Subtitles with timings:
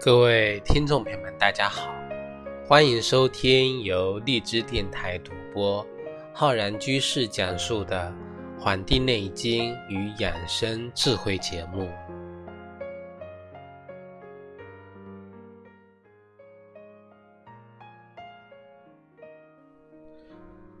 [0.00, 1.92] 各位听众朋友们，大家好，
[2.68, 5.84] 欢迎收听由荔枝电台独播、
[6.32, 8.14] 浩然居士讲述的
[8.62, 11.90] 《黄帝内经与养生智慧》节目。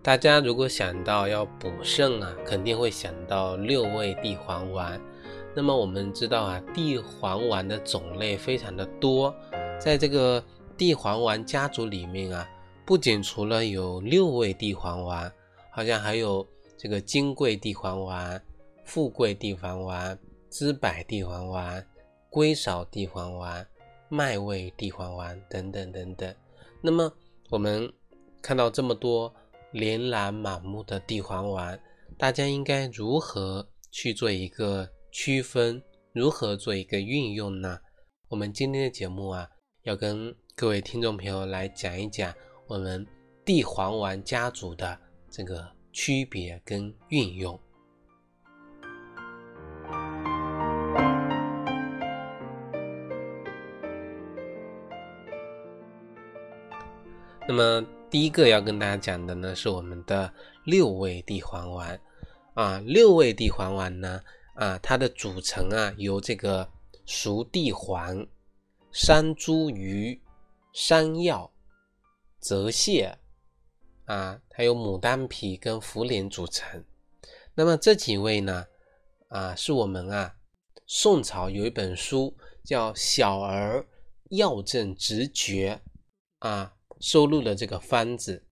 [0.00, 4.98] 大家如果想到要补肾啊，肯定会想到六味地黄丸。
[5.58, 9.34] 那么我们知道啊，地黄丸的种类非常的多，
[9.80, 10.40] 在这个
[10.76, 12.48] 地黄丸家族里面啊，
[12.86, 15.32] 不仅除了有六味地黄丸，
[15.68, 18.40] 好像还有这个金贵地黄丸、
[18.84, 20.16] 富贵地黄丸、
[20.48, 21.84] 知柏地黄丸、
[22.30, 23.66] 归少地黄丸、
[24.08, 26.32] 麦味地黄丸等等等等。
[26.80, 27.12] 那么
[27.50, 27.92] 我们
[28.40, 29.34] 看到这么多
[29.72, 31.76] 琳琅满目的地黄丸，
[32.16, 34.88] 大家应该如何去做一个？
[35.20, 37.80] 区分如何做一个运用呢？
[38.28, 39.48] 我们今天的节目啊，
[39.82, 42.32] 要跟各位听众朋友来讲一讲
[42.68, 43.04] 我们
[43.44, 44.96] 地黄丸家族的
[45.28, 47.58] 这个区别跟运用。
[57.48, 60.32] 那么第一个要跟大家讲的呢，是我们的
[60.64, 62.00] 六味地黄丸
[62.54, 64.22] 啊，六味地黄丸呢。
[64.58, 66.68] 啊，它的组成啊，由这个
[67.06, 68.26] 熟地黄、
[68.90, 70.18] 山茱萸、
[70.72, 71.52] 山药、
[72.40, 73.14] 泽泻
[74.06, 76.84] 啊，还有牡丹皮跟茯苓组成。
[77.54, 78.66] 那么这几味呢，
[79.28, 80.34] 啊，是我们啊，
[80.88, 83.86] 宋朝有一本书叫《小儿
[84.30, 85.80] 药证直诀》
[86.48, 88.44] 啊，收录了这个方子。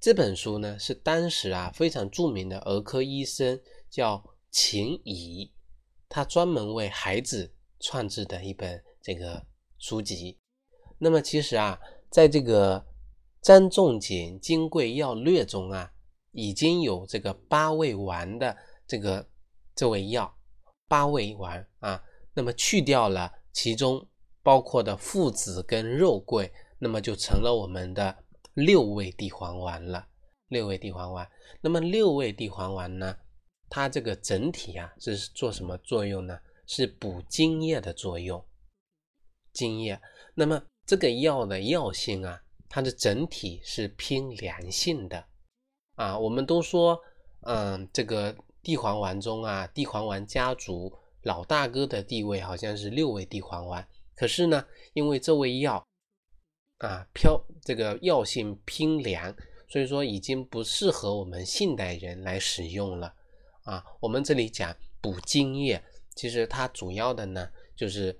[0.00, 3.60] 这本书呢，是当时啊非常著名的儿科医生
[3.90, 4.24] 叫。
[4.52, 5.50] 秦乙，
[6.10, 9.46] 他专门为孩子创制的一本这个
[9.78, 10.38] 书籍。
[10.98, 11.80] 那么其实啊，
[12.10, 12.86] 在这个
[13.40, 15.90] 张仲景《金匮要略》中啊，
[16.32, 18.54] 已经有这个八味丸的
[18.86, 19.26] 这个
[19.74, 20.36] 这味药，
[20.86, 22.04] 八味丸啊，
[22.34, 24.06] 那么去掉了其中
[24.42, 30.08] 包括的附子跟肉桂，那么就成了我们的六味地黄丸了。
[30.48, 31.26] 六味地黄丸，
[31.62, 33.16] 那么六味地黄丸呢？
[33.74, 36.38] 它这个整体啊是做什么作用呢？
[36.66, 38.44] 是补津液的作用。
[39.54, 39.98] 津液，
[40.34, 45.24] 那么这个药的药性啊，它的整体是偏凉性的
[45.94, 46.18] 啊。
[46.18, 47.00] 我们都说，
[47.46, 53.88] 嗯，这个地黄丸中啊，地黄丸家族老大哥的地位好像是六味地黄丸。
[54.14, 55.82] 可是呢，因为这味药
[56.80, 59.34] 啊飘这个药性偏凉，
[59.66, 63.14] 所以说已经不适合我们现代人来使用了。
[63.64, 65.82] 啊，我们这里讲补津液，
[66.14, 68.18] 其实它主要的呢，就是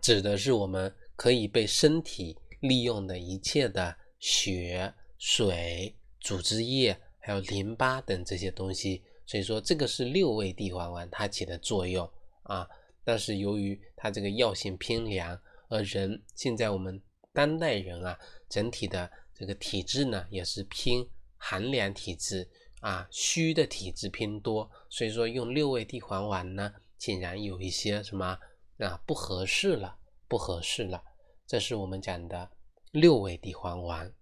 [0.00, 9.02] 指的是我们可以被身体利用的一切的血、水、组织液，还有淋巴等这些东西。
[9.26, 12.08] 所以说，这个是六味地黄丸它起的作用
[12.42, 12.68] 啊。
[13.02, 15.38] 但是由于它这个药性偏凉，
[15.68, 17.00] 而人现在我们
[17.32, 21.04] 当代人啊，整体的这个体质呢，也是偏
[21.36, 22.48] 寒凉体质。
[22.84, 28.38] 啊，虚的体质偏多，所以说用六味地黄丸呢，显然有一些什么
[28.78, 29.96] 啊不合适了，
[30.28, 31.02] 不合适了。
[31.46, 32.50] 这是我们讲的
[32.90, 34.12] 六味地黄丸。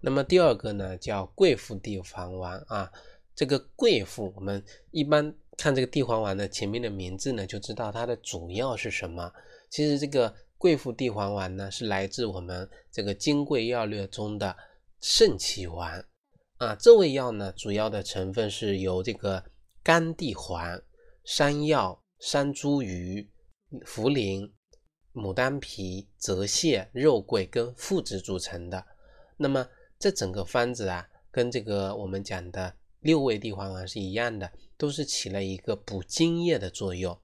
[0.00, 2.90] 那么第二个呢，叫桂附地黄丸啊，
[3.36, 5.32] 这个桂附我们一般。
[5.60, 9.30] 看这个地黄丸的前面的名字呢，就知道它的主要是什么。
[9.68, 14.56] 其实这个贵附地黄丸呢，是来自我们这个《金匮要略》中的
[15.02, 16.02] 肾气丸
[16.56, 16.74] 啊。
[16.76, 19.44] 这味药呢，主要的成分是由这个
[19.82, 20.80] 甘地黄、
[21.24, 23.28] 山药、山茱萸、
[23.84, 24.50] 茯苓、
[25.12, 28.82] 牡丹皮、泽泻、肉桂跟附子组成的。
[29.36, 29.68] 那么
[29.98, 34.50] 这整个方子啊，跟这个我们讲的六味地黄丸是一样的。
[34.80, 37.14] 都是起了一个补津液的作用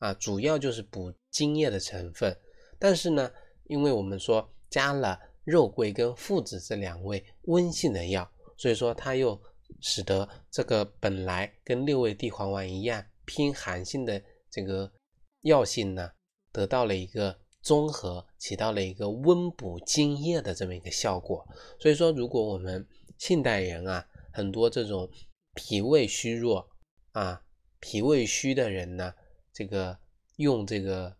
[0.00, 2.38] 啊，主要就是补津液的成分。
[2.78, 3.32] 但是呢，
[3.64, 9.40] 因为我们说加了肉桂跟附子这两味温性的药，所以说它又
[9.80, 14.92] 使得这个本来跟六味地黄丸一样偏寒性的这个
[15.40, 16.10] 药性呢，
[16.52, 21.42] 得到了一个综合，起到了一个温补津液的这么一个效果。
[21.80, 22.86] 所以说，如果我们
[23.16, 25.08] 现代人啊，很多这种
[25.54, 26.68] 脾胃虚弱，
[27.16, 27.42] 啊，
[27.80, 29.14] 脾胃虚的人呢，
[29.50, 29.98] 这个
[30.36, 31.16] 用这个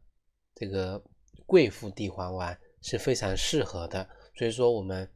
[0.54, 1.02] 这个
[1.46, 4.06] 桂附地黄丸是非常适合的。
[4.34, 5.10] 所以说，我们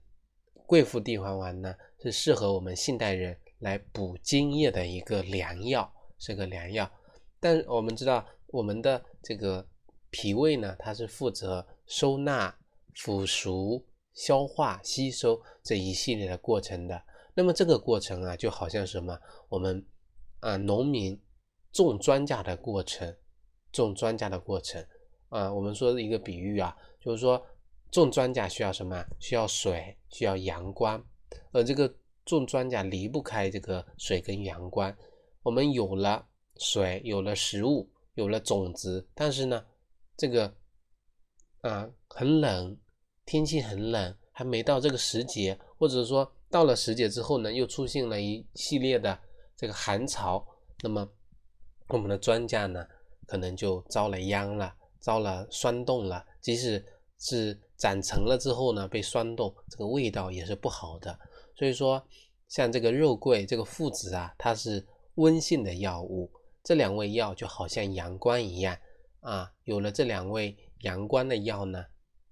[0.65, 6.91] 桂附地黄丸呢，是适合我们现代人来补津液的一个良药，是个良药。
[7.38, 9.69] 但我们知道，我们的这个
[10.09, 12.56] 脾胃呢，它是负责收纳、
[12.94, 13.85] 腐熟、
[14.15, 17.03] 消化、吸收这一系列的过程的。
[17.35, 19.21] 那么这个过程啊，就好像什么？
[19.50, 19.85] 我们
[20.41, 21.21] 啊，农民
[21.73, 23.17] 种庄稼的过程，
[23.73, 24.85] 种庄稼的过程
[25.29, 27.41] 啊，我们说的一个比喻啊，就是说。
[27.93, 29.05] 种庄稼需要什么？
[29.19, 31.05] 需要水，需要阳光。
[31.51, 31.93] 而这个
[32.25, 34.97] 种庄稼离不开这个水跟阳光。
[35.43, 36.25] 我们有了
[36.59, 39.67] 水，有了食物，有了种子，但是呢，
[40.17, 40.55] 这个
[41.63, 42.79] 啊很冷，
[43.27, 49.19] 天气很冷，还没到这个时节，或者说到了时节之后呢，又出现了一系列的
[49.61, 50.43] 这个寒潮，
[50.81, 51.07] 那么
[51.89, 52.87] 我们的庄稼呢，
[53.27, 56.83] 可能就遭了殃了，遭了霜冻了，即使
[57.19, 57.61] 是。
[57.81, 61.19] 长成了之后呢，被霜冻，这个味道也是不好的。
[61.57, 62.07] 所以说，
[62.47, 66.31] 像这个肉桂、这个附子啊，它是温性的药物。
[66.62, 68.77] 这两味药就好像阳光一样
[69.21, 71.87] 啊，有了这两味阳光的药呢，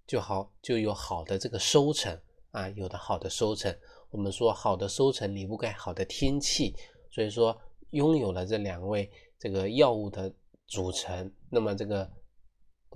[0.06, 2.20] 就好就有好的这个收成
[2.50, 3.74] 啊，有的好的收成。
[4.10, 6.74] 我们说好的收成离不开好的天气，
[7.18, 7.60] 所以说
[7.90, 9.10] 拥有了这两味
[9.40, 10.32] 这个药物的
[10.68, 12.08] 组成，那么这个。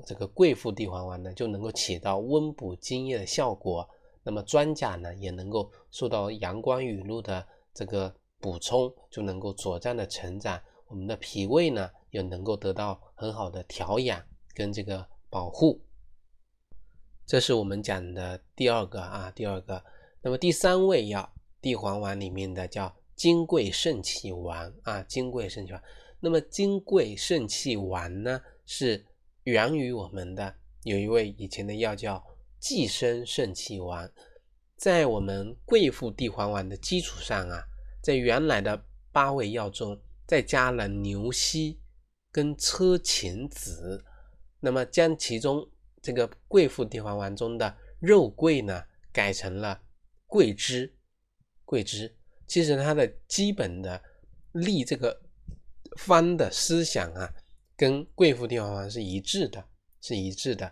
[0.06, 3.86] 这个桂附地黄丸呢，就能够起到温补津液的效果。
[4.22, 10.58] 那么庄稼呢，也能够受到阳光雨露的这个补充，就能够茁壮的成长。
[10.86, 14.24] 我们的脾胃呢，也能够得到很好的调养
[14.54, 15.84] 跟这个保护。
[17.26, 19.84] 这是我们讲的第二个啊，第二个。
[20.22, 25.80] 那么第三味药，地黄丸里面的叫金匮肾气丸啊，金匮肾气丸。
[26.18, 29.06] 那么金匮肾气丸呢，是。
[29.44, 32.20] 源于我们的有一味以前的药叫
[32.58, 34.12] 寄生肾气丸，
[34.76, 37.62] 在我们桂附地黄丸的基础上啊，
[38.02, 39.96] 在原来的八味药中
[40.26, 41.80] 再加了牛膝
[42.32, 44.04] 跟车前子，
[44.58, 45.68] 那么将其中
[46.00, 48.82] 这个桂附地黄丸中的肉桂呢
[49.12, 49.80] 改成了
[50.26, 50.92] 桂枝，
[51.64, 52.16] 桂枝
[52.52, 53.98] 其实它的基本的
[54.52, 55.22] 立这个
[55.96, 57.32] 方的思想啊。
[57.74, 59.64] 跟贵妇地黄丸是一致的，
[60.00, 60.70] 是一致的，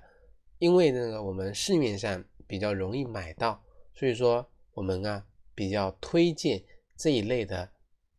[0.59, 3.61] 因为那个我们市面上比较容易买到，
[3.95, 6.63] 所以说我们啊比较推荐
[6.97, 7.69] 这一类的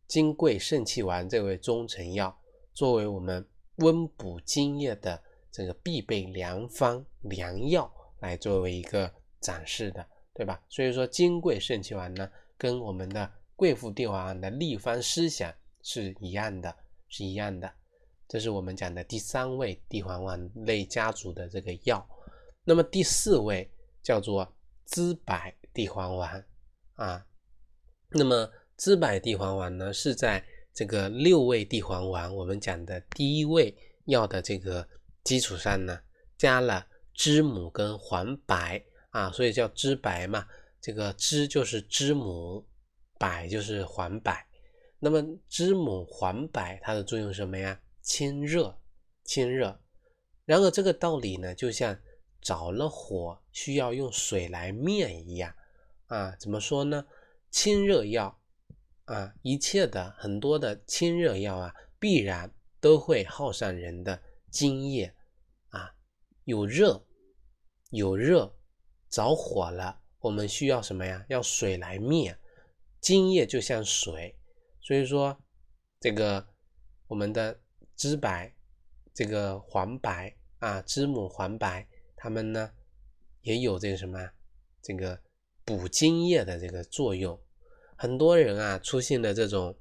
[0.06, 2.36] 金匮肾气丸这位中成药，
[2.74, 9.10] 作为我们温补津液的这个必备良方良药来作为一个
[9.40, 10.04] 展示的，
[10.34, 10.60] 对吧？
[10.68, 13.32] 所以说金匮肾气丸呢，跟我们的
[13.62, 16.74] 贵妇地黄丸的立方思想是一样的，
[17.06, 17.72] 是一样的。
[18.26, 22.04] 这是我们讲的第三位地黄丸类家族的这个药，
[22.64, 23.72] 那么第四位
[24.02, 24.52] 叫做
[24.86, 25.36] 知柏
[25.72, 26.44] 地黄丸
[26.94, 27.24] 啊，
[28.10, 30.44] 那么知柏地黄丸呢是在
[30.74, 33.72] 这个六味地黄丸我们讲的第一味
[34.06, 34.88] 药的这个
[35.22, 36.00] 基础上呢，
[36.36, 36.84] 加了
[37.14, 38.56] 知母跟黄柏
[39.10, 40.48] 啊，所以叫知柏嘛，
[40.80, 42.66] 这个知就是知母，
[43.22, 44.34] 柏就是黄柏，
[44.98, 47.80] 那么知母黄柏它的作用是什么呀？
[48.00, 48.76] 清热，
[49.22, 49.80] 清热。
[50.44, 51.96] 然而这个道理呢，就像
[52.40, 55.54] 着了火需要用水来灭一样
[56.08, 56.34] 啊。
[56.40, 57.06] 怎么说呢？
[57.52, 58.36] 清热药
[59.04, 65.14] 啊，一切的很多的清热药啊，必然都会耗上人的津液
[65.68, 65.94] 啊。
[66.42, 67.06] 有热，
[67.90, 68.52] 有热，
[69.08, 71.24] 着火了，我们需要什么呀？
[71.28, 72.36] 要水来灭。
[73.02, 74.34] 津液就像水，
[74.80, 75.38] 所以说
[76.00, 76.48] 这个
[77.08, 77.60] 我们的。
[77.94, 78.50] 知柏，
[79.14, 80.10] 这个黄柏
[80.58, 82.72] 啊，知母黄柏，它们呢
[83.42, 84.30] 也有这个什么，
[84.82, 85.20] 这个
[85.64, 87.38] 补津液的这个作用。
[87.94, 89.76] 很多人啊出现的这种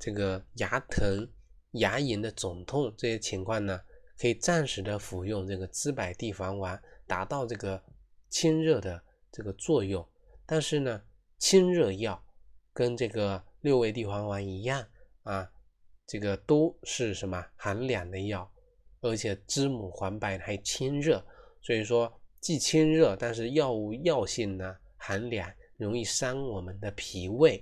[0.00, 1.30] 这个牙疼、
[1.72, 3.80] 牙龈的肿痛这些情况呢，
[4.18, 7.80] 可以暂时的服用这个知柏地黄丸，达到这个
[8.28, 10.04] 清热的这个作用。
[10.44, 11.04] 但是呢，
[11.38, 12.20] 清热药
[12.78, 14.86] 跟这个六味地黄丸一样
[15.24, 15.50] 啊。
[16.06, 18.48] 这个都是什么寒凉的药，
[19.00, 21.20] 而且知母黄柏还清热，
[21.60, 27.60] 所以说既清热，但是药物药性呢寒凉，容易伤我们的脾胃。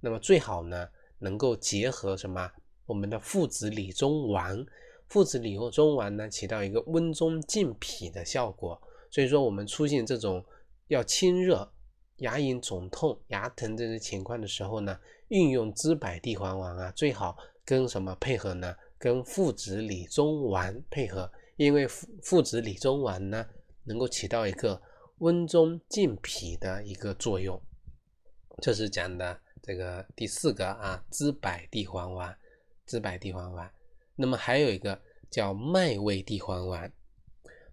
[0.00, 0.86] 那么最好呢
[1.18, 2.48] 能够结合什么
[2.84, 4.62] 我们的附子理中丸，
[5.08, 8.78] 附子理中丸呢起到一个温中健脾的效果。
[9.10, 10.44] 所以说我们出现这种
[10.88, 11.72] 要清热、
[12.18, 14.98] 牙龈肿痛、牙疼这些情况的时候呢，
[15.28, 17.36] 运用知柏地黄丸啊最好。
[17.64, 18.74] 跟什么配合呢？
[18.96, 23.46] 跟附子理中丸配合，因为附附子理中丸呢，
[23.84, 24.80] 能够起到一个
[25.18, 27.60] 温中健脾的一个作用。
[28.62, 32.34] 这是讲的这个第四个啊，知柏地黄丸，
[32.86, 33.70] 知柏地黄丸。
[34.16, 34.98] 那么还有一个
[35.30, 36.90] 叫麦味地黄丸，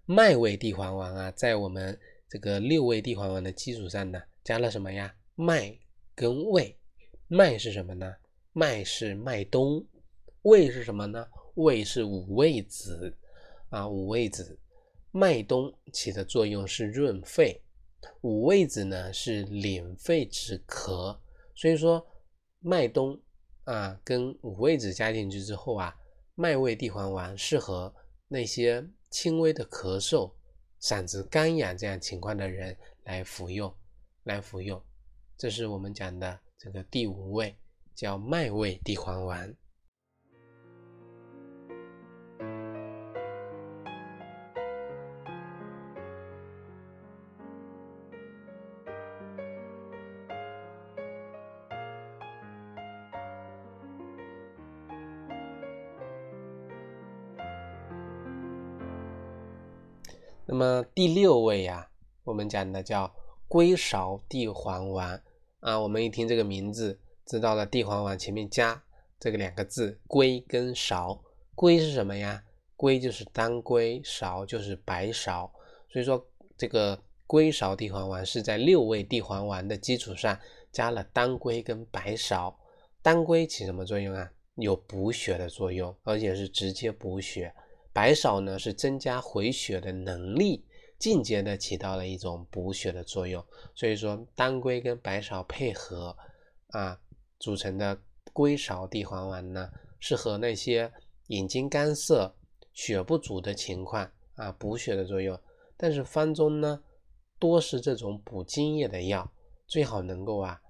[0.05, 1.97] 麦味地黄丸啊，在我们
[2.27, 5.11] 这个六味地黄丸的基础上呢，加了什么呀？
[5.33, 5.75] 麦
[6.13, 6.77] 跟味。
[7.27, 8.15] 麦是什么呢？
[8.53, 9.83] 麦是麦冬，
[10.43, 11.27] 味是什么呢？
[11.55, 13.17] 味是五味子
[13.69, 14.59] 啊，五味子。
[15.09, 17.59] 麦冬起的作用是润肺，
[18.21, 21.17] 五味子呢是敛肺止咳。
[21.55, 22.05] 所以说，
[22.59, 23.19] 麦冬
[23.63, 25.95] 啊跟五味子加进去之后啊，
[26.35, 27.91] 麦味地黄丸适合
[28.27, 30.31] 那些轻微的咳嗽、
[30.79, 33.73] 嗓子干痒这样情况的人来服用，
[34.25, 34.81] 来服用。
[35.37, 37.55] 这是我们讲的这个第五味，
[37.93, 39.55] 叫麦味地黄丸。
[60.47, 61.87] 那么第六位呀，
[62.23, 63.13] 我们讲的叫
[63.55, 65.23] 龟芍地黄丸
[65.61, 65.79] 啊。
[65.79, 68.83] 我们一听这个名字，知道了地黄丸前面加
[69.17, 71.17] 这个两个字“龟”跟“芍”。
[71.55, 72.43] 龟是什么呀？
[72.75, 75.49] 龟就是当归，芍就是白芍。
[75.89, 76.21] 所以说，
[76.57, 80.37] 这个龟芍地黄丸是在六味地黄丸的基础上
[80.73, 82.53] 加了当归跟白芍。
[83.01, 84.29] 当归起什么作用啊？
[84.55, 87.53] 有补血的作用，而且是直接补血。
[87.93, 90.65] 白芍呢是增加回血的能力，
[90.97, 93.43] 间接的起到了一种补血的作用。
[93.73, 96.15] 所以说，当归跟白芍配合
[96.69, 96.99] 啊
[97.39, 97.97] 组成的
[98.33, 100.91] 归芍地黄丸呢，适合那些
[101.27, 102.35] 眼睛干涩、
[102.73, 105.39] 血不足的情况啊，补血的作用。
[105.77, 106.81] 但是方中呢
[107.39, 109.31] 多是这种补津液的药，
[109.67, 110.61] 最好能够啊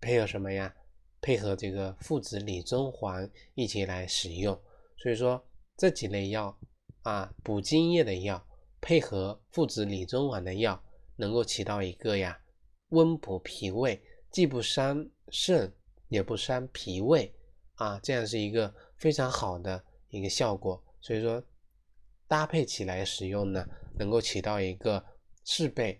[0.00, 0.74] 配合什么呀？
[1.20, 4.58] 配合这个附子理中黄一起来使用。
[4.96, 5.44] 所以说。
[5.76, 6.56] 这几类药
[7.02, 8.46] 啊，补津液的药，
[8.84, 10.78] 配合附子理中丸的药，
[11.16, 12.38] 能够起到一个呀
[12.90, 13.98] 温补脾胃，
[14.30, 15.72] 既不伤肾，
[16.08, 17.34] 也不伤脾胃
[17.76, 20.84] 啊，这样是一个非常好的一个效果。
[21.00, 21.42] 所以说
[22.28, 23.66] 搭配起来使用呢，
[23.98, 25.02] 能够起到一个
[25.44, 25.98] 事倍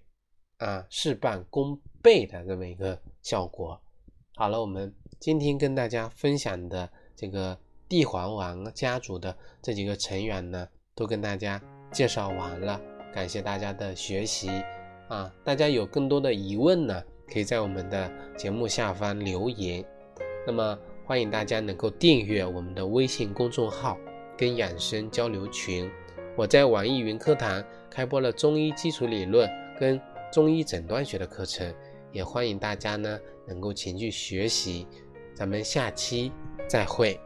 [0.59, 3.81] 啊事半功倍的这么一个效果。
[4.35, 7.59] 好了，我们今天跟大家分享的这个。
[7.87, 11.61] 地黄丸家族的这几个成员呢，都跟大家
[11.93, 12.81] 介绍完了。
[13.13, 14.49] 感谢大家的学习
[15.09, 15.33] 啊！
[15.45, 19.85] 大家有更多的疑问呢，可以在我们的节目下方留言。
[20.47, 23.97] 那么欢迎大家能够订阅我们的微信公众号
[24.37, 25.91] 跟养生交流群。
[26.37, 29.49] 我在网易云课堂开播了中医基础理论
[29.79, 30.01] 跟
[30.33, 31.73] 中医诊断学的课程，
[32.11, 34.89] 也欢迎大家呢能够前去学习。
[35.35, 36.33] 咱们下期
[36.69, 37.21] 再会。